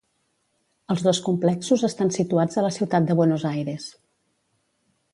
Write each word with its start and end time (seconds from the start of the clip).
Els 0.93 1.03
dos 1.07 1.19
complexos 1.27 1.85
estan 1.89 2.13
situats 2.17 2.57
a 2.57 2.65
la 2.69 2.75
ciutat 2.81 3.09
de 3.13 3.21
Buenos 3.23 3.49
Aires. 3.55 3.89